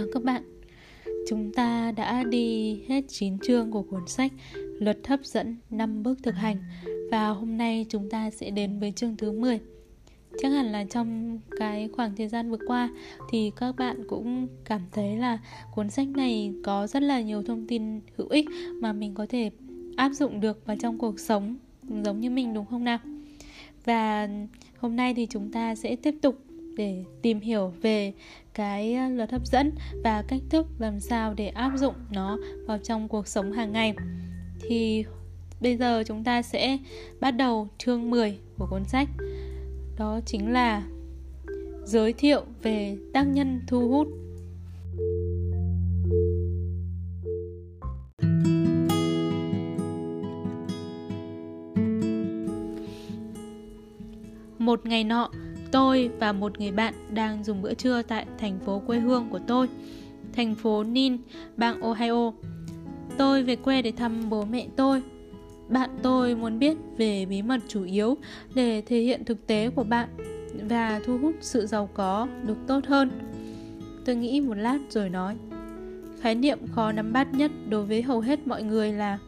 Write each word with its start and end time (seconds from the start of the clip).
chào 0.00 0.08
các 0.12 0.22
bạn. 0.22 0.42
Chúng 1.28 1.52
ta 1.52 1.92
đã 1.92 2.22
đi 2.22 2.74
hết 2.88 3.04
9 3.08 3.38
chương 3.38 3.70
của 3.70 3.82
cuốn 3.82 4.00
sách 4.06 4.32
Luật 4.78 4.98
hấp 5.06 5.24
dẫn 5.24 5.56
5 5.70 6.02
bước 6.02 6.18
thực 6.22 6.34
hành 6.34 6.56
Và 7.10 7.28
hôm 7.28 7.56
nay 7.56 7.86
chúng 7.88 8.10
ta 8.10 8.30
sẽ 8.30 8.50
đến 8.50 8.80
với 8.80 8.92
chương 8.92 9.16
thứ 9.16 9.32
10 9.32 9.60
Chắc 10.42 10.48
hẳn 10.48 10.66
là 10.72 10.84
trong 10.84 11.38
cái 11.58 11.88
khoảng 11.92 12.16
thời 12.16 12.28
gian 12.28 12.50
vừa 12.50 12.58
qua 12.66 12.90
Thì 13.30 13.50
các 13.56 13.76
bạn 13.76 14.04
cũng 14.08 14.48
cảm 14.64 14.80
thấy 14.92 15.16
là 15.16 15.38
cuốn 15.74 15.90
sách 15.90 16.08
này 16.08 16.52
có 16.64 16.86
rất 16.86 17.02
là 17.02 17.20
nhiều 17.20 17.42
thông 17.42 17.66
tin 17.66 18.00
hữu 18.16 18.28
ích 18.28 18.46
Mà 18.80 18.92
mình 18.92 19.14
có 19.14 19.26
thể 19.28 19.50
áp 19.96 20.12
dụng 20.12 20.40
được 20.40 20.66
vào 20.66 20.76
trong 20.80 20.98
cuộc 20.98 21.20
sống, 21.20 21.56
giống 22.04 22.20
như 22.20 22.30
mình, 22.30 22.54
đúng 22.54 22.66
không 22.66 22.84
nào? 22.84 22.98
Và 23.84 24.28
hôm 24.78 24.96
nay 24.96 25.14
thì 25.14 25.26
chúng 25.26 25.52
ta 25.52 25.74
sẽ 25.74 25.96
tiếp 25.96 26.14
tục 26.22 26.38
để 26.76 27.04
tìm 27.22 27.40
hiểu 27.40 27.72
về 27.82 28.12
cái 28.54 28.94
ờ, 28.94 29.08
luật 29.08 29.30
hấp 29.30 29.46
dẫn 29.46 29.72
và 30.04 30.24
cách 30.28 30.40
thức 30.50 30.66
làm 30.78 31.00
sao 31.00 31.34
để 31.34 31.48
áp 31.48 31.72
dụng 31.76 31.94
nó 32.10 32.38
vào 32.66 32.78
trong 32.78 33.08
cuộc 33.08 33.28
sống 33.28 33.52
hàng 33.52 33.72
ngày. 33.72 33.94
Thì 34.60 35.04
bây 35.60 35.76
giờ 35.76 36.02
chúng 36.06 36.24
ta 36.24 36.42
sẽ 36.42 36.78
bắt 37.20 37.30
đầu 37.30 37.68
chương 37.78 38.10
10 38.10 38.38
của 38.58 38.66
cuốn 38.70 38.84
sách. 38.84 39.08
Đó 39.98 40.20
chính 40.26 40.52
là 40.52 40.82
giới 41.84 42.12
thiệu 42.12 42.42
về 42.62 42.96
tác 43.14 43.24
nhân 43.24 43.60
thu 43.66 43.88
hút. 43.88 44.08
Một 54.58 54.86
ngày 54.86 55.04
nọ, 55.04 55.30
Tôi 55.72 56.10
và 56.18 56.32
một 56.32 56.60
người 56.60 56.72
bạn 56.72 56.94
đang 57.14 57.44
dùng 57.44 57.62
bữa 57.62 57.74
trưa 57.74 58.02
tại 58.02 58.26
thành 58.38 58.58
phố 58.58 58.82
quê 58.86 58.98
hương 58.98 59.28
của 59.30 59.38
tôi, 59.46 59.68
thành 60.32 60.54
phố 60.54 60.84
Nin, 60.84 61.16
bang 61.56 61.80
Ohio. 61.80 62.32
Tôi 63.18 63.42
về 63.42 63.56
quê 63.56 63.82
để 63.82 63.92
thăm 63.92 64.30
bố 64.30 64.44
mẹ 64.44 64.66
tôi. 64.76 65.02
Bạn 65.68 65.90
tôi 66.02 66.34
muốn 66.34 66.58
biết 66.58 66.76
về 66.96 67.26
bí 67.26 67.42
mật 67.42 67.60
chủ 67.68 67.84
yếu 67.84 68.16
để 68.54 68.82
thể 68.86 69.00
hiện 69.00 69.24
thực 69.24 69.46
tế 69.46 69.70
của 69.70 69.84
bạn 69.84 70.08
và 70.68 71.00
thu 71.04 71.18
hút 71.18 71.34
sự 71.40 71.66
giàu 71.66 71.88
có 71.94 72.28
được 72.46 72.56
tốt 72.66 72.80
hơn. 72.86 73.10
Tôi 74.04 74.16
nghĩ 74.16 74.40
một 74.40 74.54
lát 74.54 74.78
rồi 74.88 75.10
nói. 75.10 75.36
Khái 76.20 76.34
niệm 76.34 76.58
khó 76.72 76.92
nắm 76.92 77.12
bắt 77.12 77.34
nhất 77.34 77.50
đối 77.68 77.86
với 77.86 78.02
hầu 78.02 78.20
hết 78.20 78.46
mọi 78.46 78.62
người 78.62 78.92
là 78.92 79.18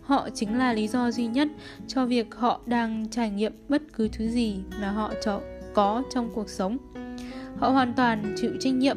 họ 0.00 0.28
chính 0.34 0.58
là 0.58 0.72
lý 0.72 0.88
do 0.88 1.10
duy 1.10 1.26
nhất 1.26 1.48
cho 1.86 2.06
việc 2.06 2.34
họ 2.34 2.60
đang 2.66 3.06
trải 3.10 3.30
nghiệm 3.30 3.52
bất 3.68 3.82
cứ 3.92 4.08
thứ 4.08 4.28
gì 4.28 4.56
mà 4.80 4.90
họ 4.90 5.12
chọn 5.24 5.42
có 5.76 6.02
trong 6.10 6.30
cuộc 6.34 6.48
sống. 6.48 6.78
Họ 7.56 7.68
hoàn 7.68 7.94
toàn 7.94 8.34
chịu 8.36 8.50
trách 8.60 8.74
nhiệm. 8.74 8.96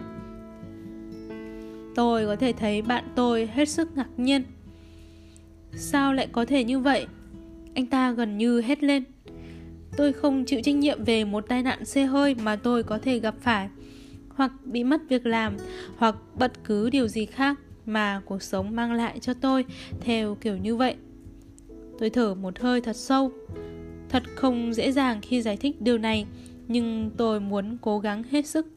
Tôi 1.96 2.26
có 2.26 2.36
thể 2.36 2.54
thấy 2.54 2.82
bạn 2.82 3.04
tôi 3.16 3.50
hết 3.54 3.70
sức 3.70 3.98
ngạc 3.98 4.08
nhiên. 4.18 4.44
Sao 5.74 6.14
lại 6.14 6.28
có 6.32 6.46
thể 6.46 6.64
như 6.64 6.80
vậy? 6.80 7.08
Anh 7.76 7.86
ta 7.86 8.12
gần 8.12 8.38
như 8.38 8.62
hét 8.62 8.84
lên. 8.84 9.04
Tôi 9.98 10.14
không 10.14 10.46
chịu 10.46 10.62
trách 10.64 10.76
nhiệm 10.76 11.04
về 11.04 11.26
một 11.26 11.46
tai 11.48 11.64
nạn 11.64 11.86
xe 11.86 12.06
hơi 12.06 12.36
mà 12.36 12.56
tôi 12.56 12.84
có 12.84 12.98
thể 12.98 13.20
gặp 13.20 13.36
phải, 13.42 13.70
hoặc 14.30 14.52
bị 14.66 14.84
mất 14.84 15.02
việc 15.10 15.26
làm, 15.26 15.58
hoặc 15.98 16.16
bất 16.36 16.64
cứ 16.64 16.90
điều 16.90 17.08
gì 17.08 17.26
khác 17.26 17.60
mà 17.86 18.22
cuộc 18.26 18.44
sống 18.44 18.76
mang 18.76 18.94
lại 18.94 19.20
cho 19.20 19.34
tôi 19.34 19.66
theo 20.02 20.36
kiểu 20.36 20.58
như 20.58 20.76
vậy. 20.76 20.96
Tôi 22.00 22.10
thở 22.10 22.36
một 22.36 22.60
hơi 22.60 22.82
thật 22.82 22.96
sâu. 22.96 23.32
Thật 24.10 24.24
không 24.36 24.74
dễ 24.74 24.92
dàng 24.92 25.22
khi 25.22 25.42
giải 25.42 25.58
thích 25.58 25.82
điều 25.82 25.98
này 25.98 26.26
nhưng 26.70 27.12
tôi 27.18 27.40
muốn 27.40 27.78
cố 27.82 28.00
gắng 28.00 28.24
hết 28.32 28.46
sức. 28.46 28.68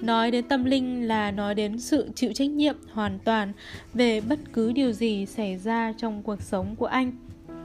Nói 0.00 0.30
đến 0.30 0.48
tâm 0.48 0.64
linh 0.64 1.08
là 1.08 1.30
nói 1.30 1.54
đến 1.54 1.78
sự 1.78 2.08
chịu 2.14 2.32
trách 2.32 2.50
nhiệm 2.50 2.76
hoàn 2.92 3.18
toàn 3.18 3.52
về 3.94 4.20
bất 4.20 4.38
cứ 4.52 4.72
điều 4.72 4.92
gì 4.92 5.26
xảy 5.26 5.58
ra 5.58 5.92
trong 5.96 6.22
cuộc 6.22 6.42
sống 6.42 6.76
của 6.76 6.86
anh. 6.86 7.12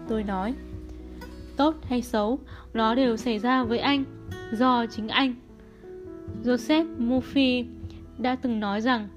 Tôi 0.07 0.23
nói, 0.23 0.53
tốt 1.57 1.75
hay 1.83 2.01
xấu, 2.01 2.39
nó 2.73 2.95
đều 2.95 3.17
xảy 3.17 3.39
ra 3.39 3.63
với 3.63 3.79
anh, 3.79 4.03
do 4.51 4.85
chính 4.85 5.07
anh. 5.07 5.35
Joseph 6.43 6.85
murphy 6.97 7.65
đã 8.17 8.35
từng 8.35 8.59
nói 8.59 8.81
rằng, 8.81 9.07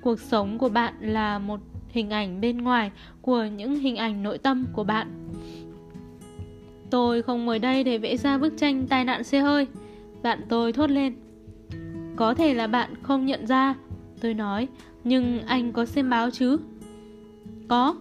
cuộc 0.00 0.20
sống 0.20 0.58
của 0.58 0.68
bạn 0.68 0.94
là 1.00 1.38
một 1.38 1.60
hình 1.88 2.10
ảnh 2.10 2.40
bên 2.40 2.58
ngoài 2.58 2.90
của 3.22 3.44
những 3.44 3.74
hình 3.74 3.96
ảnh 3.96 4.22
nội 4.22 4.38
tâm 4.38 4.66
của 4.72 4.84
bạn. 4.84 5.25
Tôi 6.90 7.22
không 7.22 7.44
ngồi 7.44 7.58
đây 7.58 7.84
để 7.84 7.98
vẽ 7.98 8.16
ra 8.16 8.38
bức 8.38 8.52
tranh 8.56 8.86
tai 8.86 9.04
nạn 9.04 9.24
xe 9.24 9.40
hơi. 9.40 9.66
Bạn 10.22 10.40
tôi 10.48 10.72
thốt 10.72 10.90
lên. 10.90 11.14
Có 12.16 12.34
thể 12.34 12.54
là 12.54 12.66
bạn 12.66 12.94
không 13.02 13.26
nhận 13.26 13.46
ra, 13.46 13.74
Tôi 14.20 14.34
nói, 14.34 14.68
Nhưng 15.04 15.42
anh 15.46 15.72
có 15.72 15.84
xem 15.84 16.10
báo 16.10 16.30
chứ? 16.30 16.58
Có. 17.68 17.96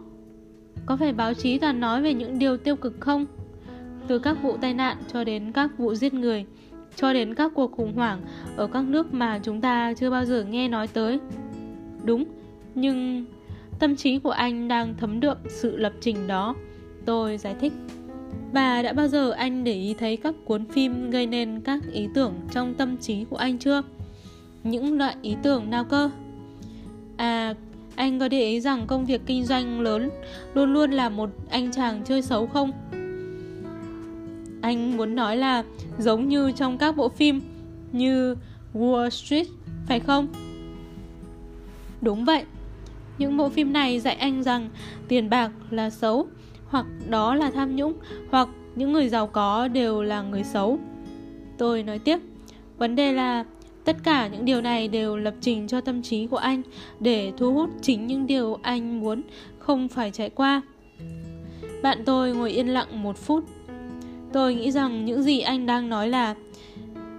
Có 0.86 0.98
phải 0.98 1.14
báo 1.14 1.34
chí 1.34 1.60
toàn 1.60 1.80
nói 1.80 2.02
về 2.02 2.14
những 2.14 2.40
điều 2.40 2.58
tiêu 2.58 2.76
cực 2.76 3.00
không? 3.00 3.26
Từ 4.08 4.20
các 4.20 4.38
vụ 4.42 4.58
tai 4.62 4.74
nạn 4.74 4.98
cho 5.14 5.24
đến 5.24 5.52
các 5.52 5.78
vụ 5.78 5.94
giết 5.94 6.14
người, 6.14 6.46
Cho 6.96 7.14
đến 7.14 7.36
các 7.36 7.52
cuộc 7.56 7.72
khủng 7.72 7.94
hoảng 7.94 8.22
Ở 8.56 8.68
các 8.68 8.84
nước 8.84 9.14
mà 9.14 9.40
chúng 9.44 9.62
ta 9.62 9.94
chưa 9.94 10.10
bao 10.10 10.26
giờ 10.26 10.44
nghe 10.44 10.68
nói 10.68 10.88
tới. 10.88 11.20
Đúng, 12.04 12.26
Nhưng 12.76 13.26
tâm 13.80 13.96
trí 13.96 14.20
của 14.20 14.32
anh 14.32 14.68
đang 14.68 14.94
thấm 14.98 15.20
đượm 15.20 15.38
sự 15.48 15.78
lập 15.78 15.94
trình 16.02 16.28
đó. 16.28 16.56
Tôi 17.06 17.38
giải 17.38 17.56
thích 17.60 17.74
và 18.56 18.82
đã 18.82 18.94
bao 18.94 19.08
giờ 19.08 19.32
anh 19.32 19.64
để 19.64 19.74
ý 19.74 19.94
thấy 19.94 20.18
các 20.18 20.36
cuốn 20.46 20.66
phim 20.66 21.10
gây 21.10 21.28
nên 21.28 21.62
các 21.62 21.80
ý 21.92 22.08
tưởng 22.14 22.34
trong 22.52 22.74
tâm 22.74 22.98
trí 22.98 23.24
của 23.24 23.36
anh 23.36 23.58
chưa? 23.58 23.82
Những 24.64 24.98
loại 24.98 25.16
ý 25.22 25.36
tưởng 25.44 25.70
nào 25.70 25.84
cơ? 25.84 26.10
À, 27.18 27.54
anh 27.96 28.20
có 28.20 28.28
để 28.28 28.50
ý 28.50 28.60
rằng 28.60 28.88
công 28.88 29.06
việc 29.06 29.22
kinh 29.26 29.46
doanh 29.46 29.82
lớn 29.82 30.10
luôn 30.54 30.74
luôn 30.74 30.92
là 30.92 31.10
một 31.10 31.30
anh 31.50 31.72
chàng 31.72 32.02
chơi 32.06 32.22
xấu 32.22 32.48
không? 32.48 32.72
Anh 34.62 34.98
muốn 34.98 35.16
nói 35.16 35.38
là 35.38 35.64
giống 35.98 36.30
như 36.30 36.52
trong 36.52 36.78
các 36.78 36.98
bộ 36.98 37.10
phim 37.10 37.42
như 37.92 38.36
Wall 38.74 39.10
Street, 39.10 39.48
phải 39.88 40.00
không? 40.00 40.28
Đúng 42.02 42.26
vậy. 42.26 42.44
Những 43.18 43.38
bộ 43.38 43.50
phim 43.50 43.74
này 43.74 44.00
dạy 44.00 44.16
anh 44.16 44.44
rằng 44.44 44.70
tiền 45.08 45.30
bạc 45.30 45.52
là 45.72 45.90
xấu 45.90 46.28
hoặc 46.76 46.86
đó 47.10 47.36
là 47.36 47.52
tham 47.52 47.76
nhũng, 47.76 47.94
hoặc 48.30 48.50
những 48.76 48.94
người 48.94 49.10
giàu 49.10 49.28
có 49.28 49.68
đều 49.68 50.02
là 50.02 50.22
người 50.22 50.44
xấu. 50.44 50.80
Tôi 51.58 51.84
nói 51.84 52.00
tiếp, 52.00 52.20
vấn 52.78 52.96
đề 52.96 53.14
là 53.14 53.46
tất 53.86 53.98
cả 54.04 54.28
những 54.28 54.46
điều 54.46 54.62
này 54.62 54.88
đều 54.88 55.18
lập 55.18 55.34
trình 55.42 55.68
cho 55.68 55.82
tâm 55.82 56.02
trí 56.02 56.28
của 56.28 56.38
anh 56.38 56.62
để 57.00 57.32
thu 57.38 57.54
hút 57.54 57.70
chính 57.82 58.08
những 58.08 58.28
điều 58.28 58.60
anh 58.62 59.00
muốn 59.00 59.22
không 59.60 59.88
phải 59.88 60.12
trải 60.12 60.30
qua. 60.30 60.62
Bạn 61.84 62.04
tôi 62.06 62.36
ngồi 62.36 62.52
yên 62.52 62.68
lặng 62.68 63.04
một 63.04 63.18
phút. 63.18 63.44
Tôi 64.34 64.56
nghĩ 64.56 64.72
rằng 64.72 65.06
những 65.06 65.24
gì 65.24 65.40
anh 65.40 65.66
đang 65.66 65.90
nói 65.90 66.10
là 66.10 66.36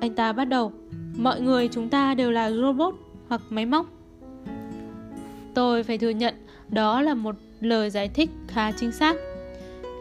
anh 0.01 0.15
ta 0.15 0.33
bắt 0.33 0.45
đầu 0.45 0.73
mọi 1.19 1.41
người 1.41 1.69
chúng 1.69 1.89
ta 1.89 2.15
đều 2.15 2.31
là 2.31 2.51
robot 2.51 2.95
hoặc 3.29 3.43
máy 3.51 3.67
móc 3.67 3.87
tôi 5.55 5.83
phải 5.83 5.99
thừa 5.99 6.11
nhận 6.11 6.35
đó 6.69 7.03
là 7.03 7.15
một 7.15 7.37
lời 7.61 7.91
giải 7.91 8.09
thích 8.09 8.31
khá 8.49 8.73
chính 8.73 8.93
xác 8.93 9.17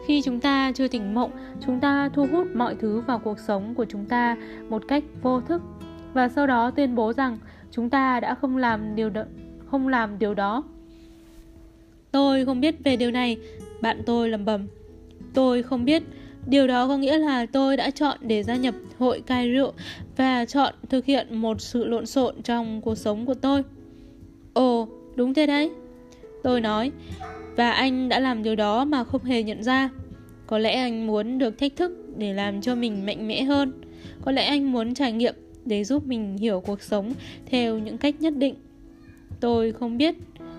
khi 0.06 0.22
chúng 0.22 0.40
ta 0.40 0.72
chưa 0.74 0.88
tỉnh 0.88 1.14
mộng 1.14 1.30
chúng 1.66 1.80
ta 1.80 2.08
thu 2.14 2.26
hút 2.26 2.46
mọi 2.54 2.74
thứ 2.74 3.00
vào 3.00 3.18
cuộc 3.18 3.38
sống 3.38 3.74
của 3.74 3.84
chúng 3.84 4.04
ta 4.04 4.36
một 4.68 4.82
cách 4.88 5.04
vô 5.22 5.40
thức. 5.40 5.62
Và 6.12 6.28
sau 6.28 6.46
đó 6.46 6.70
tuyên 6.70 6.94
bố 6.94 7.12
rằng 7.12 7.38
chúng 7.70 7.90
ta 7.90 8.20
đã 8.20 8.34
không 8.34 8.56
làm 8.56 8.94
điều 8.94 9.10
đó, 9.10 9.24
không 9.66 9.88
làm 9.88 10.18
điều 10.18 10.34
đó. 10.34 10.64
Tôi 12.10 12.44
không 12.44 12.60
biết 12.60 12.74
về 12.84 12.96
điều 12.96 13.10
này 13.10 13.36
bạn 13.82 14.02
tôi 14.06 14.28
lầm 14.28 14.44
bầm 14.44 14.66
tôi 15.34 15.62
không 15.62 15.84
biết. 15.84 16.02
Điều 16.46 16.66
đó 16.66 16.88
có 16.88 16.96
nghĩa 16.96 17.18
là 17.18 17.46
tôi 17.46 17.76
đã 17.76 17.90
chọn 17.90 18.18
để 18.20 18.42
gia 18.42 18.56
nhập 18.56 18.74
hội 18.98 19.22
cai 19.26 19.48
rượu 19.52 19.72
và 20.16 20.44
chọn 20.44 20.74
thực 20.88 21.04
hiện 21.04 21.36
một 21.36 21.60
sự 21.60 21.84
lộn 21.84 22.06
xộn 22.06 22.42
trong 22.42 22.80
cuộc 22.80 22.94
sống 22.94 23.26
của 23.26 23.34
tôi. 23.34 23.62
Ồ 24.54 24.88
đúng 25.14 25.34
thế 25.34 25.46
đấy. 25.46 25.70
Tôi 26.42 26.60
nói 26.60 26.92
và 27.56 27.70
anh 27.70 28.08
đã 28.08 28.20
làm 28.20 28.42
điều 28.42 28.56
đó 28.56 28.84
mà 28.84 29.04
không 29.04 29.24
hề 29.24 29.42
nhận 29.42 29.62
ra. 29.62 29.90
Có 30.46 30.58
lẽ 30.58 30.74
anh 30.74 31.06
muốn 31.06 31.38
được 31.38 31.58
thách 31.58 31.76
thức 31.76 31.92
để 32.16 32.32
làm 32.32 32.60
cho 32.60 32.74
mình 32.74 33.06
mạnh 33.06 33.28
mẽ 33.28 33.42
hơn. 33.42 33.72
Có 34.24 34.32
lẽ 34.32 34.44
anh 34.44 34.72
muốn 34.72 34.94
trải 34.94 35.12
nghiệm 35.12 35.34
để 35.64 35.84
giúp 35.84 36.06
mình 36.06 36.36
hiểu 36.36 36.60
cuộc 36.66 36.82
sống 36.82 37.12
theo 37.46 37.78
những 37.78 37.98
cách 37.98 38.14
nhất 38.20 38.36
định. 38.36 38.54
Tôi 39.40 39.72
không 39.72 39.98
biết. 39.98 40.14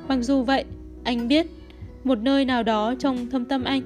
Mặc 0.08 0.18
dù 0.22 0.44
vậy, 0.44 0.66
anh 1.04 1.28
biết 1.28 1.48
một 2.04 2.18
nơi 2.20 2.46
nào 2.46 2.64
đó 2.64 2.96
trong 3.00 3.30
thâm 3.30 3.46
tâm 3.46 3.64
anh. 3.64 3.82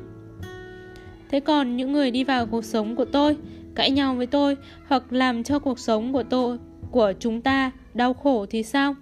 Thế 1.32 1.40
còn 1.40 1.78
những 1.78 1.92
người 1.92 2.12
đi 2.12 2.24
vào 2.24 2.46
cuộc 2.46 2.66
sống 2.66 2.96
của 2.96 3.06
tôi, 3.06 3.38
cãi 3.76 3.92
nhau 3.92 4.16
với 4.16 4.28
tôi 4.28 4.58
hoặc 4.88 5.14
làm 5.14 5.44
cho 5.44 5.60
cuộc 5.60 5.80
sống 5.80 6.14
của 6.14 6.24
tôi, 6.24 6.58
của 6.92 7.14
chúng 7.20 7.42
ta 7.42 7.72
đau 7.94 8.14
khổ 8.14 8.46
thì 8.50 8.64
sao? 8.64 8.96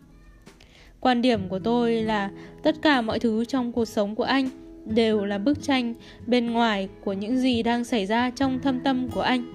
Quan 0.99 1.21
điểm 1.21 1.47
của 1.47 1.59
tôi 1.59 1.93
là 1.93 2.29
tất 2.63 2.75
cả 2.81 3.01
mọi 3.01 3.19
thứ 3.19 3.45
trong 3.45 3.71
cuộc 3.71 3.85
sống 3.85 4.15
của 4.15 4.23
anh 4.23 4.49
đều 4.85 5.25
là 5.25 5.37
bức 5.37 5.61
tranh 5.61 5.93
bên 6.27 6.51
ngoài 6.51 6.89
của 7.03 7.13
những 7.13 7.37
gì 7.37 7.63
đang 7.63 7.83
xảy 7.83 8.05
ra 8.05 8.29
trong 8.29 8.59
thâm 8.59 8.79
tâm 8.79 9.09
của 9.09 9.21
anh. 9.21 9.53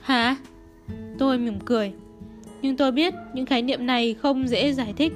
Hả? 0.00 0.36
Tôi 1.18 1.38
mỉm 1.38 1.60
cười. 1.64 1.92
Nhưng 2.62 2.76
tôi 2.76 2.92
biết 2.92 3.14
những 3.34 3.46
khái 3.46 3.62
niệm 3.62 3.86
này 3.86 4.14
không 4.14 4.48
dễ 4.48 4.72
giải 4.72 4.94
thích. 4.96 5.12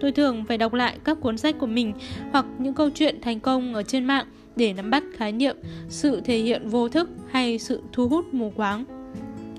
Tôi 0.00 0.12
thường 0.12 0.44
phải 0.48 0.58
đọc 0.58 0.74
lại 0.74 0.98
các 1.04 1.20
cuốn 1.20 1.38
sách 1.38 1.58
của 1.58 1.66
mình 1.66 1.92
hoặc 2.32 2.46
những 2.58 2.74
câu 2.74 2.90
chuyện 2.90 3.20
thành 3.20 3.40
công 3.40 3.74
ở 3.74 3.82
trên 3.82 4.04
mạng 4.04 4.26
để 4.56 4.72
nắm 4.72 4.90
bắt 4.90 5.02
khái 5.16 5.32
niệm, 5.32 5.56
sự 5.88 6.20
thể 6.20 6.38
hiện 6.38 6.68
vô 6.68 6.88
thức 6.88 7.10
hay 7.30 7.58
sự 7.58 7.82
thu 7.92 8.08
hút 8.08 8.34
mù 8.34 8.52
quáng. 8.56 8.84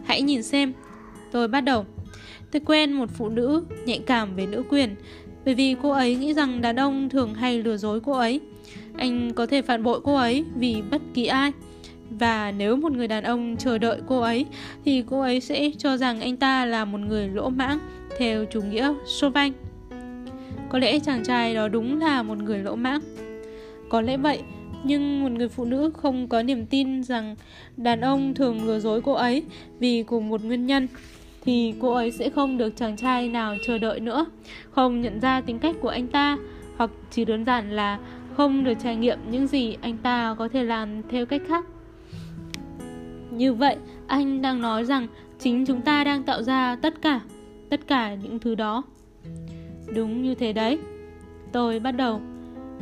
Hãy 0.04 0.22
nhìn 0.22 0.44
xem. 0.44 0.74
Tôi 1.32 1.48
bắt 1.48 1.62
đầu. 1.62 1.86
Tôi 2.52 2.62
quen 2.66 2.94
một 2.94 3.10
phụ 3.14 3.30
nữ 3.30 3.64
nhạy 3.86 4.00
cảm 4.00 4.36
về 4.36 4.46
nữ 4.46 4.64
quyền 4.70 4.96
bởi 5.46 5.56
vì 5.56 5.76
cô 5.82 5.90
ấy 5.90 6.16
nghĩ 6.16 6.34
rằng 6.34 6.62
đàn 6.62 6.76
ông 6.76 7.10
thường 7.10 7.34
hay 7.34 7.64
lừa 7.64 7.78
dối 7.78 8.00
cô 8.02 8.12
ấy. 8.12 8.40
Anh 8.98 9.34
có 9.34 9.46
thể 9.46 9.62
phản 9.62 9.84
bội 9.84 10.00
cô 10.04 10.16
ấy 10.16 10.46
vì 10.56 10.82
bất 10.92 11.02
kỳ 11.14 11.26
ai. 11.26 11.52
Và 12.10 12.52
nếu 12.52 12.76
một 12.76 12.92
người 12.92 13.08
đàn 13.08 13.24
ông 13.24 13.56
chờ 13.58 13.78
đợi 13.78 14.02
cô 14.08 14.20
ấy 14.20 14.46
thì 14.86 15.04
cô 15.10 15.22
ấy 15.22 15.42
sẽ 15.42 15.72
cho 15.78 15.98
rằng 15.98 16.22
anh 16.22 16.38
ta 16.38 16.66
là 16.66 16.86
một 16.86 16.98
người 16.98 17.28
lỗ 17.28 17.50
mãng 17.50 17.80
theo 18.18 18.46
chủ 18.46 18.62
nghĩa 18.62 18.94
Chauvin. 19.20 19.54
Có 20.70 20.80
lẽ 20.80 21.00
chàng 21.00 21.24
trai 21.24 21.56
đó 21.56 21.68
đúng 21.68 22.00
là 22.00 22.24
một 22.24 22.38
người 22.38 22.60
lỗ 22.60 22.76
mãng. 22.76 23.02
Có 23.90 24.02
lẽ 24.02 24.18
vậy, 24.18 24.42
nhưng 24.84 25.24
một 25.24 25.32
người 25.32 25.50
phụ 25.50 25.66
nữ 25.66 25.92
không 25.98 26.28
có 26.28 26.44
niềm 26.44 26.66
tin 26.66 27.04
rằng 27.04 27.36
đàn 27.78 28.02
ông 28.02 28.34
thường 28.34 28.66
lừa 28.66 28.80
dối 28.80 29.02
cô 29.02 29.14
ấy 29.14 29.44
vì 29.80 30.04
cùng 30.04 30.30
một 30.30 30.44
nguyên 30.44 30.66
nhân 30.66 30.88
thì 31.42 31.74
cô 31.80 31.94
ấy 31.94 32.12
sẽ 32.12 32.30
không 32.30 32.58
được 32.58 32.76
chàng 32.76 32.98
trai 32.98 33.30
nào 33.30 33.56
chờ 33.66 33.78
đợi 33.78 34.00
nữa, 34.00 34.26
không 34.72 35.02
nhận 35.02 35.20
ra 35.20 35.42
tính 35.42 35.60
cách 35.60 35.76
của 35.82 35.90
anh 35.90 36.08
ta 36.08 36.38
hoặc 36.78 36.92
chỉ 37.12 37.26
đơn 37.26 37.46
giản 37.46 37.72
là 37.72 38.00
không 38.38 38.64
được 38.64 38.74
trải 38.84 38.96
nghiệm 38.96 39.20
những 39.32 39.48
gì 39.48 39.78
anh 39.82 39.98
ta 39.98 40.36
có 40.40 40.48
thể 40.48 40.64
làm 40.64 41.02
theo 41.10 41.26
cách 41.26 41.42
khác. 41.48 41.66
Như 43.32 43.54
vậy, 43.54 43.78
anh 44.08 44.42
đang 44.42 44.62
nói 44.62 44.86
rằng 44.86 45.08
chính 45.40 45.66
chúng 45.66 45.82
ta 45.82 46.04
đang 46.04 46.24
tạo 46.24 46.44
ra 46.44 46.76
tất 46.82 47.02
cả, 47.02 47.20
tất 47.70 47.88
cả 47.88 48.16
những 48.16 48.40
thứ 48.40 48.56
đó. 48.56 48.84
Đúng 49.96 50.22
như 50.22 50.36
thế 50.36 50.54
đấy. 50.54 50.80
Tôi 51.52 51.80
bắt 51.80 51.92
đầu. 51.92 52.22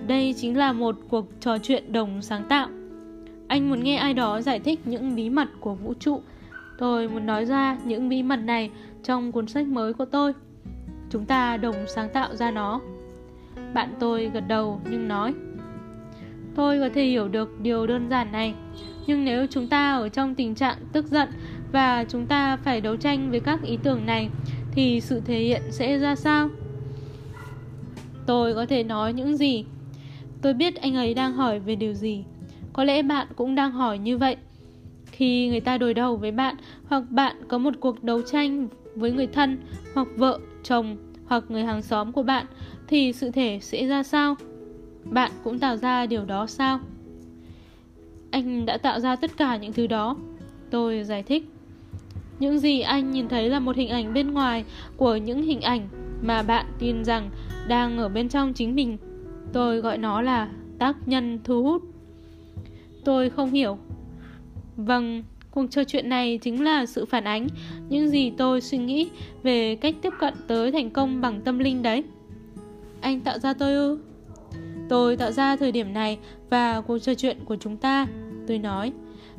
Đây 0.07 0.35
chính 0.37 0.57
là 0.57 0.73
một 0.73 0.95
cuộc 1.09 1.25
trò 1.39 1.57
chuyện 1.57 1.91
đồng 1.91 2.21
sáng 2.21 2.43
tạo. 2.49 2.69
Anh 3.47 3.69
muốn 3.69 3.83
nghe 3.83 3.95
ai 3.95 4.13
đó 4.13 4.41
giải 4.41 4.59
thích 4.59 4.79
những 4.85 5.15
bí 5.15 5.29
mật 5.29 5.47
của 5.59 5.73
vũ 5.73 5.93
trụ. 5.99 6.21
Tôi 6.79 7.07
muốn 7.07 7.25
nói 7.25 7.45
ra 7.45 7.77
những 7.85 8.09
bí 8.09 8.23
mật 8.23 8.35
này 8.35 8.69
trong 9.03 9.31
cuốn 9.31 9.47
sách 9.47 9.67
mới 9.67 9.93
của 9.93 10.05
tôi. 10.05 10.33
Chúng 11.09 11.25
ta 11.25 11.57
đồng 11.57 11.75
sáng 11.87 12.09
tạo 12.13 12.35
ra 12.35 12.51
nó. 12.51 12.81
Bạn 13.73 13.93
tôi 13.99 14.29
gật 14.33 14.43
đầu 14.47 14.81
nhưng 14.89 15.07
nói, 15.07 15.33
Tôi 16.55 16.79
có 16.79 16.89
thể 16.93 17.05
hiểu 17.05 17.27
được 17.27 17.61
điều 17.61 17.87
đơn 17.87 18.09
giản 18.09 18.31
này, 18.31 18.53
Nhưng 19.07 19.25
nếu 19.25 19.47
chúng 19.47 19.67
ta 19.67 19.93
ở 19.95 20.09
trong 20.09 20.35
tình 20.35 20.55
trạng 20.55 20.77
tức 20.93 21.05
giận 21.05 21.29
Và 21.71 22.05
chúng 22.09 22.25
ta 22.25 22.57
phải 22.57 22.81
đấu 22.81 22.95
tranh 22.95 23.31
với 23.31 23.39
các 23.39 23.63
ý 23.63 23.77
tưởng 23.83 24.05
này, 24.05 24.29
Thì 24.71 25.01
sự 25.01 25.21
thể 25.25 25.39
hiện 25.39 25.61
sẽ 25.69 25.97
ra 25.97 26.15
sao? 26.15 26.49
Tôi 28.25 28.53
có 28.53 28.65
thể 28.65 28.83
nói 28.83 29.13
những 29.13 29.37
gì 29.37 29.65
Tôi 30.41 30.53
biết 30.53 30.75
anh 30.75 30.95
ấy 30.95 31.13
đang 31.13 31.33
hỏi 31.33 31.59
về 31.59 31.75
điều 31.75 31.93
gì 31.93 32.23
Có 32.73 32.83
lẽ 32.83 33.01
bạn 33.01 33.27
cũng 33.35 33.55
đang 33.55 33.71
hỏi 33.71 33.97
như 33.97 34.17
vậy 34.17 34.37
khi 35.19 35.47
người 35.47 35.59
ta 35.59 35.77
đối 35.77 35.93
đầu 35.93 36.15
với 36.15 36.31
bạn 36.31 36.55
Hoặc 36.87 37.03
bạn 37.09 37.35
có 37.47 37.57
một 37.57 37.73
cuộc 37.79 38.03
đấu 38.03 38.21
tranh 38.21 38.67
với 38.95 39.11
người 39.11 39.27
thân 39.27 39.57
Hoặc 39.93 40.07
vợ, 40.15 40.39
chồng 40.63 40.97
Hoặc 41.25 41.43
người 41.49 41.63
hàng 41.63 41.81
xóm 41.81 42.11
của 42.11 42.23
bạn 42.23 42.45
Thì 42.87 43.13
sự 43.13 43.31
thể 43.31 43.59
sẽ 43.61 43.87
ra 43.87 44.03
sao? 44.03 44.35
Bạn 45.03 45.31
cũng 45.43 45.59
tạo 45.59 45.77
ra 45.77 46.05
điều 46.05 46.25
đó 46.25 46.47
sao? 46.47 46.79
Anh 48.31 48.65
đã 48.65 48.77
tạo 48.77 48.99
ra 48.99 49.15
tất 49.15 49.31
cả 49.37 49.57
những 49.57 49.73
thứ 49.73 49.87
đó. 49.87 50.15
Tôi 50.69 51.03
giải 51.03 51.23
thích. 51.23 51.45
Những 52.39 52.59
gì 52.59 52.81
anh 52.81 53.11
nhìn 53.11 53.27
thấy 53.27 53.49
là 53.49 53.59
một 53.59 53.75
hình 53.75 53.89
ảnh 53.89 54.13
bên 54.13 54.31
ngoài 54.33 54.65
Của 54.97 55.15
những 55.15 55.41
hình 55.41 55.61
ảnh 55.61 55.87
mà 56.21 56.43
bạn 56.43 56.65
tin 56.79 57.05
rằng 57.05 57.29
đang 57.67 57.97
ở 57.97 58.09
bên 58.09 58.29
trong 58.29 58.53
chính 58.53 58.75
mình. 58.75 58.97
Tôi 59.53 59.81
gọi 59.81 59.97
nó 59.97 60.21
là 60.21 60.49
tác 60.79 60.95
nhân 61.07 61.39
thu 61.43 61.63
hút. 61.63 61.81
Tôi 63.05 63.29
không 63.29 63.51
hiểu. 63.51 63.77
Vâng, 64.85 65.23
cuộc 65.51 65.65
trò 65.69 65.83
chuyện 65.83 66.09
này 66.09 66.39
chính 66.41 66.63
là 66.63 66.85
sự 66.85 67.05
phản 67.05 67.23
ánh 67.23 67.47
những 67.89 68.09
gì 68.09 68.31
tôi 68.37 68.61
suy 68.61 68.77
nghĩ 68.77 69.09
về 69.43 69.75
cách 69.75 69.95
tiếp 70.01 70.13
cận 70.19 70.33
tới 70.47 70.71
thành 70.71 70.89
công 70.89 71.21
bằng 71.21 71.41
tâm 71.41 71.59
linh 71.59 71.81
đấy. 71.81 72.03
Anh 73.01 73.19
tạo 73.19 73.39
ra 73.39 73.53
tôi 73.53 73.73
ư? 73.73 73.99
Tôi 74.89 75.17
tạo 75.17 75.31
ra 75.31 75.55
thời 75.55 75.71
điểm 75.71 75.93
này 75.93 76.17
và 76.49 76.81
cuộc 76.81 76.99
trò 76.99 77.13
chuyện 77.13 77.37
của 77.45 77.55
chúng 77.55 77.77
ta. 77.77 78.07
Tôi 78.47 78.57
nói, 78.57 78.91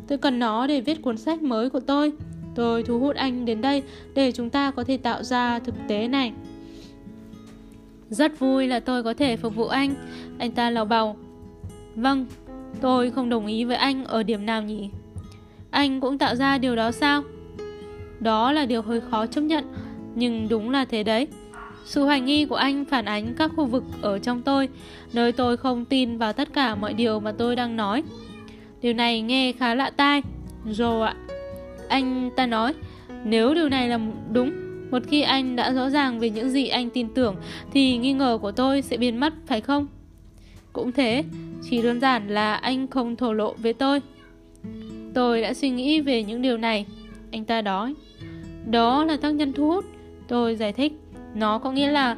tôi 0.06 0.18
cần 0.18 0.38
nó 0.38 0.66
để 0.66 0.80
viết 0.80 1.02
cuốn 1.02 1.16
sách 1.16 1.42
mới 1.42 1.70
của 1.70 1.80
tôi. 1.80 2.12
Tôi 2.54 2.82
thu 2.82 2.98
hút 2.98 3.16
anh 3.16 3.44
đến 3.44 3.60
đây 3.60 3.82
để 4.14 4.32
chúng 4.32 4.50
ta 4.50 4.70
có 4.70 4.84
thể 4.84 4.96
tạo 4.96 5.22
ra 5.22 5.58
thực 5.58 5.74
tế 5.88 6.08
này. 6.08 6.32
Rất 8.10 8.38
vui 8.38 8.66
là 8.66 8.80
tôi 8.80 9.02
có 9.02 9.14
thể 9.14 9.36
phục 9.36 9.54
vụ 9.54 9.66
anh. 9.66 9.94
Anh 10.38 10.52
ta 10.52 10.70
lào 10.70 10.84
bào. 10.84 11.16
Vâng, 11.94 12.26
tôi 12.80 13.10
không 13.10 13.28
đồng 13.28 13.46
ý 13.46 13.64
với 13.64 13.76
anh 13.76 14.04
ở 14.04 14.22
điểm 14.22 14.46
nào 14.46 14.62
nhỉ? 14.62 14.90
Anh 15.70 16.00
cũng 16.00 16.18
tạo 16.18 16.36
ra 16.36 16.58
điều 16.58 16.76
đó 16.76 16.90
sao? 16.90 17.22
Đó 18.20 18.52
là 18.52 18.66
điều 18.66 18.82
hơi 18.82 19.00
khó 19.00 19.26
chấp 19.26 19.40
nhận, 19.40 19.64
nhưng 20.14 20.48
đúng 20.48 20.70
là 20.70 20.84
thế 20.84 21.02
đấy. 21.02 21.26
Sự 21.84 22.04
hoài 22.04 22.20
nghi 22.20 22.46
của 22.46 22.56
anh 22.56 22.84
phản 22.84 23.04
ánh 23.04 23.34
các 23.38 23.50
khu 23.56 23.66
vực 23.66 23.84
ở 24.02 24.18
trong 24.18 24.42
tôi, 24.42 24.68
nơi 25.12 25.32
tôi 25.32 25.56
không 25.56 25.84
tin 25.84 26.18
vào 26.18 26.32
tất 26.32 26.52
cả 26.52 26.74
mọi 26.74 26.94
điều 26.94 27.20
mà 27.20 27.32
tôi 27.32 27.56
đang 27.56 27.76
nói. 27.76 28.02
Điều 28.82 28.92
này 28.92 29.22
nghe 29.22 29.52
khá 29.52 29.74
lạ 29.74 29.90
tai. 29.90 30.22
Joe 30.66 31.02
ạ. 31.02 31.14
Anh 31.88 32.30
ta 32.36 32.46
nói, 32.46 32.74
nếu 33.24 33.54
điều 33.54 33.68
này 33.68 33.88
là 33.88 33.98
đúng, 34.32 34.52
một 34.90 35.02
khi 35.08 35.22
anh 35.22 35.56
đã 35.56 35.72
rõ 35.72 35.90
ràng 35.90 36.20
về 36.20 36.30
những 36.30 36.50
gì 36.50 36.68
anh 36.68 36.90
tin 36.90 37.08
tưởng 37.14 37.36
thì 37.72 37.96
nghi 37.96 38.12
ngờ 38.12 38.38
của 38.42 38.52
tôi 38.52 38.82
sẽ 38.82 38.96
biến 38.96 39.20
mất, 39.20 39.32
phải 39.46 39.60
không? 39.60 39.86
Cũng 40.72 40.92
thế, 40.92 41.24
chỉ 41.70 41.82
đơn 41.82 42.00
giản 42.00 42.28
là 42.28 42.54
anh 42.54 42.86
không 42.86 43.16
thổ 43.16 43.32
lộ 43.32 43.54
với 43.58 43.72
tôi. 43.72 44.00
Tôi 45.14 45.40
đã 45.42 45.54
suy 45.54 45.70
nghĩ 45.70 46.00
về 46.00 46.22
những 46.22 46.42
điều 46.42 46.56
này. 46.56 46.86
Anh 47.32 47.44
ta 47.44 47.62
nói, 47.62 47.94
đó 48.66 49.04
là 49.04 49.16
tác 49.16 49.30
nhân 49.30 49.52
thu 49.52 49.70
hút. 49.70 49.84
Tôi 50.28 50.56
giải 50.56 50.72
thích. 50.72 50.92
Nó 51.34 51.58
có 51.58 51.72
nghĩa 51.72 51.90
là 51.90 52.16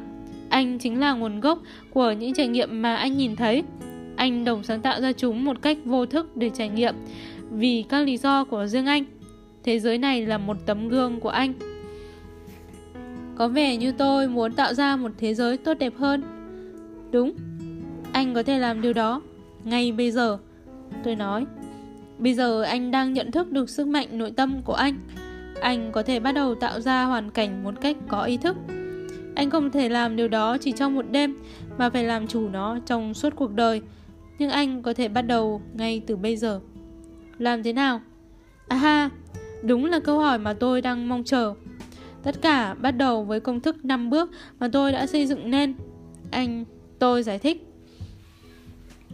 anh 0.49 0.79
chính 0.79 0.99
là 0.99 1.13
nguồn 1.13 1.39
gốc 1.39 1.59
của 1.93 2.11
những 2.11 2.33
trải 2.33 2.47
nghiệm 2.47 2.81
mà 2.81 2.95
anh 2.95 3.17
nhìn 3.17 3.35
thấy. 3.35 3.63
Anh 4.15 4.45
đồng 4.45 4.63
sáng 4.63 4.81
tạo 4.81 5.01
ra 5.01 5.11
chúng 5.13 5.45
một 5.45 5.61
cách 5.61 5.77
vô 5.85 6.05
thức 6.05 6.37
để 6.37 6.49
trải 6.49 6.69
nghiệm 6.69 6.95
vì 7.51 7.83
các 7.89 8.05
lý 8.05 8.17
do 8.17 8.43
của 8.43 8.67
riêng 8.67 8.85
anh. 8.85 9.03
Thế 9.63 9.79
giới 9.79 9.97
này 9.97 10.25
là 10.25 10.37
một 10.37 10.57
tấm 10.65 10.89
gương 10.89 11.19
của 11.19 11.29
anh. 11.29 11.53
Có 13.35 13.47
vẻ 13.47 13.77
như 13.77 13.91
tôi 13.91 14.27
muốn 14.27 14.53
tạo 14.53 14.73
ra 14.73 14.95
một 14.95 15.11
thế 15.17 15.33
giới 15.33 15.57
tốt 15.57 15.73
đẹp 15.73 15.93
hơn. 15.95 16.23
Đúng, 17.11 17.33
anh 18.11 18.33
có 18.33 18.43
thể 18.43 18.59
làm 18.59 18.81
điều 18.81 18.93
đó 18.93 19.21
ngay 19.63 19.91
bây 19.91 20.11
giờ. 20.11 20.37
Tôi 21.03 21.15
nói, 21.15 21.45
bây 22.17 22.33
giờ 22.33 22.61
anh 22.61 22.91
đang 22.91 23.13
nhận 23.13 23.31
thức 23.31 23.51
được 23.51 23.69
sức 23.69 23.87
mạnh 23.87 24.07
nội 24.11 24.31
tâm 24.31 24.61
của 24.61 24.73
anh. 24.73 24.99
Anh 25.61 25.91
có 25.91 26.03
thể 26.03 26.19
bắt 26.19 26.31
đầu 26.31 26.55
tạo 26.55 26.81
ra 26.81 27.03
hoàn 27.03 27.31
cảnh 27.31 27.63
một 27.63 27.73
cách 27.81 27.97
có 28.07 28.23
ý 28.23 28.37
thức. 28.37 28.57
Anh 29.35 29.49
không 29.49 29.71
thể 29.71 29.89
làm 29.89 30.15
điều 30.15 30.27
đó 30.27 30.57
chỉ 30.57 30.71
trong 30.71 30.95
một 30.95 31.05
đêm 31.11 31.35
mà 31.77 31.89
phải 31.89 32.03
làm 32.03 32.27
chủ 32.27 32.49
nó 32.49 32.79
trong 32.85 33.13
suốt 33.13 33.35
cuộc 33.35 33.53
đời. 33.53 33.81
Nhưng 34.39 34.49
anh 34.49 34.81
có 34.81 34.93
thể 34.93 35.07
bắt 35.07 35.21
đầu 35.21 35.61
ngay 35.73 36.01
từ 36.07 36.15
bây 36.15 36.37
giờ. 36.37 36.59
Làm 37.37 37.63
thế 37.63 37.73
nào? 37.73 38.01
À 38.67 38.77
ha, 38.77 39.09
đúng 39.63 39.85
là 39.85 39.99
câu 39.99 40.19
hỏi 40.19 40.37
mà 40.39 40.53
tôi 40.53 40.81
đang 40.81 41.09
mong 41.09 41.23
chờ. 41.23 41.53
Tất 42.23 42.41
cả 42.41 42.73
bắt 42.73 42.91
đầu 42.91 43.23
với 43.23 43.39
công 43.39 43.59
thức 43.59 43.85
5 43.85 44.09
bước 44.09 44.31
mà 44.59 44.69
tôi 44.71 44.91
đã 44.91 45.05
xây 45.05 45.27
dựng 45.27 45.51
nên. 45.51 45.73
Anh, 46.31 46.65
tôi 46.99 47.23
giải 47.23 47.39
thích. 47.39 47.72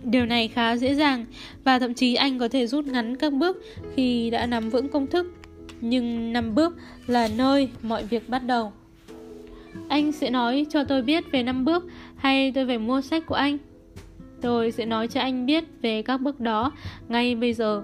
Điều 0.03 0.25
này 0.25 0.48
khá 0.48 0.77
dễ 0.77 0.96
dàng, 0.96 1.25
và 1.63 1.79
thậm 1.79 1.94
chí 1.94 2.15
anh 2.15 2.39
có 2.39 2.48
thể 2.48 2.68
rút 2.68 2.86
ngắn 2.86 3.15
các 3.15 3.34
bước 3.34 3.63
khi 3.96 4.29
đã 4.29 4.46
nắm 4.46 4.70
vững 4.70 4.89
công 4.89 5.08
thức. 5.08 5.34
Nhưng 5.82 6.34
5 6.34 6.56
bước 6.56 6.77
là 7.08 7.29
nơi 7.38 7.70
mọi 7.84 8.03
việc 8.03 8.29
bắt 8.29 8.39
đầu. 8.46 8.72
Anh 9.88 10.12
sẽ 10.12 10.29
nói 10.29 10.65
cho 10.70 10.84
tôi 10.84 11.01
biết 11.01 11.32
về 11.32 11.44
năm 11.44 11.65
bước, 11.65 11.86
hay 12.15 12.51
tôi 12.51 12.68
phải 12.68 12.77
mua 12.77 13.01
sách 13.01 13.25
của 13.25 13.36
anh? 13.36 13.58
Tôi 14.41 14.72
sẽ 14.72 14.86
nói 14.86 15.08
cho 15.08 15.22
anh 15.22 15.46
biết 15.46 15.63
về 15.82 16.01
các 16.01 16.18
bước 16.18 16.39
đó 16.39 16.72
ngay 17.08 17.36
bây 17.36 17.53
giờ. 17.53 17.84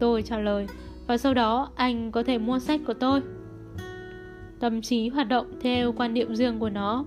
Tôi 0.00 0.22
trả 0.22 0.38
lời, 0.38 0.66
và 1.06 1.16
sau 1.16 1.34
đó 1.34 1.70
anh 1.76 2.12
có 2.12 2.22
thể 2.22 2.38
mua 2.38 2.58
sách 2.58 2.80
của 2.86 2.94
tôi. 2.94 3.20
Tâm 4.60 4.82
trí 4.82 5.08
hoạt 5.08 5.28
động 5.28 5.46
theo 5.60 5.92
quan 5.92 6.14
điểm 6.14 6.34
riêng 6.34 6.58
của 6.58 6.70
nó. 6.70 7.04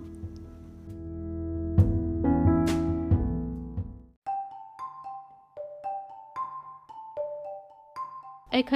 AK 8.52 8.72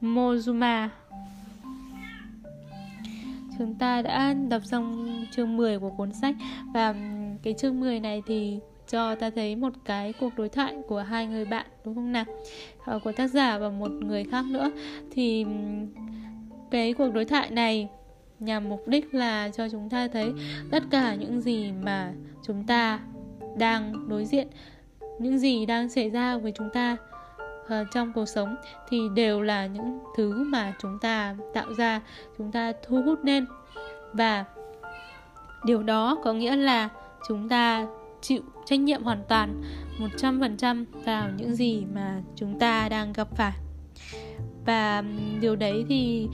Mozuma. 0.00 0.88
Chúng 3.58 3.74
ta 3.74 4.02
đã 4.02 4.34
đọc 4.48 4.64
xong 4.64 5.08
chương 5.30 5.56
10 5.56 5.78
của 5.78 5.90
cuốn 5.90 6.12
sách 6.12 6.34
và 6.74 6.94
cái 7.42 7.54
chương 7.58 7.80
10 7.80 8.00
này 8.00 8.22
thì 8.26 8.58
cho 8.88 9.14
ta 9.14 9.30
thấy 9.30 9.56
một 9.56 9.72
cái 9.84 10.12
cuộc 10.20 10.36
đối 10.36 10.48
thoại 10.48 10.74
của 10.88 10.98
hai 10.98 11.26
người 11.26 11.44
bạn, 11.44 11.66
đúng 11.84 11.94
không 11.94 12.12
nào? 12.12 12.24
Ờ, 12.84 12.98
của 13.04 13.12
tác 13.12 13.26
giả 13.28 13.58
và 13.58 13.68
một 13.68 13.90
người 13.90 14.24
khác 14.24 14.44
nữa. 14.48 14.70
Thì 15.10 15.46
cái 16.70 16.92
cuộc 16.92 17.14
đối 17.14 17.24
thoại 17.24 17.50
này 17.50 17.88
nhằm 18.38 18.68
mục 18.68 18.88
đích 18.88 19.14
là 19.14 19.48
cho 19.48 19.68
chúng 19.68 19.88
ta 19.88 20.08
thấy 20.08 20.32
tất 20.70 20.82
cả 20.90 21.14
những 21.14 21.40
gì 21.40 21.72
mà 21.82 22.12
chúng 22.46 22.66
ta 22.66 23.00
đang 23.58 24.08
đối 24.08 24.24
diện, 24.24 24.48
những 25.18 25.38
gì 25.38 25.66
đang 25.66 25.88
xảy 25.88 26.10
ra 26.10 26.38
với 26.38 26.52
chúng 26.52 26.68
ta. 26.72 26.96
Ờ, 27.70 27.84
trong 27.90 28.12
cuộc 28.12 28.26
sống 28.26 28.56
thì 28.88 29.08
đều 29.14 29.42
là 29.42 29.66
những 29.66 29.98
thứ 30.16 30.44
mà 30.44 30.74
chúng 30.78 30.98
ta 30.98 31.36
tạo 31.54 31.74
ra, 31.74 32.00
chúng 32.38 32.52
ta 32.52 32.72
thu 32.86 33.02
hút 33.02 33.18
nên. 33.22 33.46
Và 34.12 34.44
điều 35.64 35.82
đó 35.82 36.18
có 36.24 36.32
nghĩa 36.32 36.56
là 36.56 36.88
chúng 37.28 37.48
ta 37.48 37.86
chịu 38.20 38.42
trách 38.66 38.80
nhiệm 38.80 39.02
hoàn 39.02 39.22
toàn 39.28 39.62
100% 39.98 40.84
vào 41.04 41.28
những 41.36 41.54
gì 41.54 41.84
mà 41.94 42.20
chúng 42.36 42.58
ta 42.58 42.88
đang 42.88 43.12
gặp 43.12 43.28
phải. 43.36 43.52
Và 44.66 45.02
điều 45.40 45.56
đấy 45.56 45.84
thì 45.88 46.28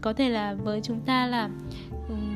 có 0.00 0.12
thể 0.12 0.28
là 0.28 0.54
với 0.54 0.80
chúng 0.82 1.00
ta 1.00 1.26
là 1.26 1.48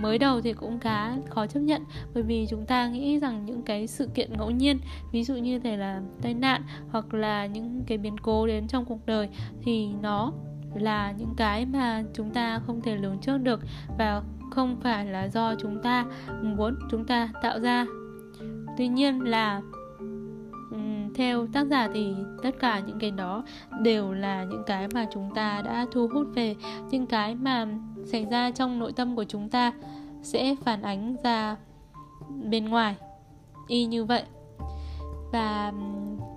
mới 0.02 0.18
đầu 0.18 0.40
thì 0.40 0.52
cũng 0.52 0.78
khá 0.78 1.12
khó 1.30 1.46
chấp 1.46 1.60
nhận. 1.60 1.82
Bởi 2.14 2.22
vì 2.22 2.46
chúng 2.50 2.66
ta 2.66 2.88
nghĩ 2.88 3.18
rằng 3.18 3.44
những 3.44 3.62
cái 3.62 3.86
sự 3.86 4.08
kiện 4.14 4.32
ngẫu 4.38 4.50
nhiên, 4.50 4.78
ví 5.12 5.24
dụ 5.24 5.34
như 5.34 5.58
thể 5.58 5.76
là 5.76 6.00
tai 6.22 6.34
nạn 6.34 6.62
hoặc 6.90 7.14
là 7.14 7.46
những 7.46 7.82
cái 7.86 7.98
biến 7.98 8.18
cố 8.18 8.46
đến 8.46 8.68
trong 8.68 8.84
cuộc 8.84 9.06
đời 9.06 9.28
thì 9.62 9.88
nó 10.02 10.32
là 10.74 11.12
những 11.18 11.34
cái 11.36 11.66
mà 11.66 12.04
chúng 12.14 12.30
ta 12.30 12.60
không 12.66 12.80
thể 12.80 12.96
lường 12.96 13.18
trước 13.18 13.38
được 13.38 13.60
và 13.98 14.22
không 14.50 14.76
phải 14.82 15.06
là 15.06 15.28
do 15.28 15.54
chúng 15.54 15.82
ta 15.82 16.04
muốn 16.42 16.74
chúng 16.90 17.04
ta 17.04 17.28
tạo 17.42 17.60
ra. 17.60 17.86
Tuy 18.78 18.88
nhiên 18.88 19.20
là 19.20 19.62
ừ, 20.70 20.78
theo 21.14 21.46
tác 21.46 21.66
giả 21.66 21.88
thì 21.94 22.14
tất 22.42 22.50
cả 22.58 22.80
những 22.80 22.98
cái 22.98 23.10
đó 23.10 23.44
đều 23.82 24.12
là 24.12 24.44
những 24.44 24.62
cái 24.66 24.88
mà 24.94 25.06
chúng 25.12 25.30
ta 25.34 25.62
đã 25.64 25.86
thu 25.92 26.08
hút 26.08 26.26
về, 26.34 26.56
những 26.90 27.06
cái 27.06 27.34
mà 27.34 27.66
xảy 28.06 28.26
ra 28.30 28.50
trong 28.50 28.78
nội 28.78 28.92
tâm 28.92 29.16
của 29.16 29.24
chúng 29.24 29.48
ta 29.48 29.72
sẽ 30.22 30.54
phản 30.64 30.82
ánh 30.82 31.16
ra 31.24 31.56
bên 32.50 32.64
ngoài. 32.64 32.96
Y 33.68 33.86
như 33.86 34.04
vậy. 34.04 34.22
Và 35.32 35.72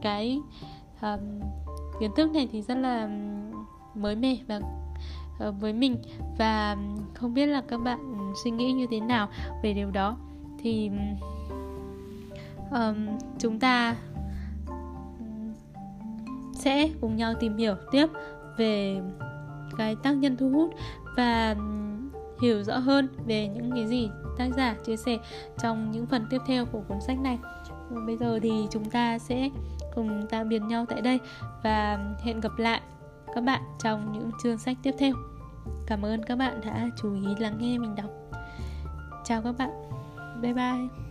cái 0.02 0.42
um, 1.02 1.20
kiến 2.00 2.12
thức 2.16 2.32
này 2.32 2.48
thì 2.52 2.62
rất 2.62 2.78
là 2.78 3.10
mới 3.96 4.16
mẻ 4.16 4.38
và 4.48 4.60
uh, 5.48 5.56
với 5.60 5.74
mình. 5.74 5.98
Và 6.38 6.78
không 7.14 7.34
biết 7.34 7.46
là 7.46 7.62
các 7.62 7.78
bạn 7.78 8.34
suy 8.44 8.52
nghĩ 8.52 8.72
như 8.72 8.88
thế 8.92 9.00
nào 9.00 9.28
về 9.64 9.74
điều 9.74 9.92
đó. 9.92 10.18
Thì 10.60 10.92
um, 12.72 13.08
chúng 13.40 13.60
ta 13.60 13.96
sẽ 16.54 16.90
cùng 17.02 17.16
nhau 17.16 17.34
tìm 17.40 17.58
hiểu 17.58 17.76
tiếp 17.92 18.08
về 18.58 19.02
cái 19.78 19.96
tác 19.96 20.12
nhân 20.12 20.38
thu 20.38 20.50
hút 20.50 20.74
và 21.16 21.56
hiểu 22.42 22.64
rõ 22.64 22.78
hơn 22.78 23.08
về 23.26 23.48
những 23.48 23.72
cái 23.72 23.88
gì 23.88 24.10
tác 24.38 24.50
giả 24.58 24.76
chia 24.86 24.98
sẻ 24.98 25.18
trong 25.58 25.92
những 25.92 26.06
phần 26.06 26.28
tiếp 26.30 26.42
theo 26.48 26.66
của 26.66 26.82
cuốn 26.88 26.98
sách 27.08 27.20
này. 27.20 27.40
Bây 28.06 28.18
giờ 28.18 28.40
thì 28.42 28.68
chúng 28.72 28.90
ta 28.90 29.20
sẽ 29.20 29.50
cùng 29.96 30.28
tạm 30.30 30.50
biệt 30.50 30.62
nhau 30.62 30.86
tại 30.90 31.02
đây 31.02 31.20
và 31.64 32.00
hẹn 32.24 32.40
gặp 32.40 32.52
lại 32.58 32.82
các 33.36 33.44
bạn 33.44 33.62
trong 33.84 34.12
những 34.12 34.32
chương 34.44 34.58
sách 34.58 34.78
tiếp 34.84 34.96
theo. 35.00 35.14
Cảm 35.88 36.06
ơn 36.06 36.24
các 36.24 36.36
bạn 36.36 36.62
đã 36.66 36.90
chú 37.02 37.14
ý 37.14 37.36
lắng 37.40 37.58
nghe 37.60 37.78
mình 37.78 37.96
đọc. 37.96 38.10
Chào 39.24 39.42
các 39.42 39.56
bạn. 39.58 39.70
Bye 40.42 40.54
bye. 40.54 41.09